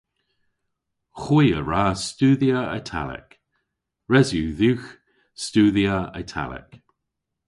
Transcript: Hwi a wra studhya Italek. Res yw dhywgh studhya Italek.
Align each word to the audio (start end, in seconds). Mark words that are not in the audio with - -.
Hwi 1.21 1.45
a 1.59 1.61
wra 1.63 1.85
studhya 2.07 2.61
Italek. 2.79 3.27
Res 4.11 4.29
yw 4.37 4.47
dhywgh 4.59 4.87
studhya 5.43 5.95
Italek. 6.21 6.69